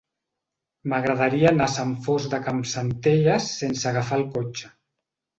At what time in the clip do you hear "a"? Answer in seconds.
1.67-1.73